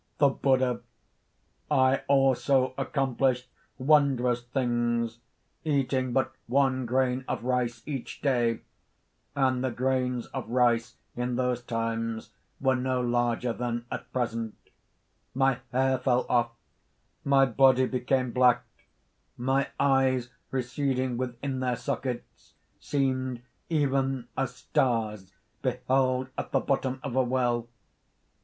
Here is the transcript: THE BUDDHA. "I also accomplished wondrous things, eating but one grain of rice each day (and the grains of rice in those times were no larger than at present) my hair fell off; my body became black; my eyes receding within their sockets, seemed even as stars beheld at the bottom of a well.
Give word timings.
THE 0.17 0.29
BUDDHA. 0.29 0.81
"I 1.69 1.97
also 2.07 2.73
accomplished 2.75 3.51
wondrous 3.77 4.41
things, 4.43 5.19
eating 5.63 6.11
but 6.11 6.33
one 6.47 6.87
grain 6.87 7.23
of 7.27 7.43
rice 7.43 7.83
each 7.85 8.19
day 8.23 8.61
(and 9.35 9.63
the 9.63 9.69
grains 9.69 10.25
of 10.33 10.49
rice 10.49 10.95
in 11.15 11.35
those 11.35 11.61
times 11.61 12.31
were 12.59 12.75
no 12.75 12.99
larger 12.99 13.53
than 13.53 13.85
at 13.91 14.11
present) 14.11 14.55
my 15.35 15.59
hair 15.71 15.99
fell 15.99 16.25
off; 16.27 16.49
my 17.23 17.45
body 17.45 17.85
became 17.85 18.31
black; 18.31 18.65
my 19.37 19.67
eyes 19.79 20.29
receding 20.49 21.15
within 21.15 21.59
their 21.59 21.75
sockets, 21.75 22.55
seemed 22.79 23.43
even 23.69 24.29
as 24.35 24.55
stars 24.55 25.31
beheld 25.61 26.29
at 26.39 26.51
the 26.51 26.59
bottom 26.59 26.99
of 27.03 27.15
a 27.15 27.21
well. 27.23 27.67